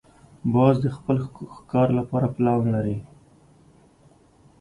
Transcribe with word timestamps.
باز 0.53 0.75
د 0.81 0.87
خپل 0.97 1.15
ښکار 1.55 1.87
لپاره 1.99 2.27
پلان 2.35 2.61
لري 2.73 2.97